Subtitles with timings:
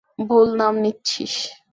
[0.19, 1.35] ভুল নাম নিচ্ছিস।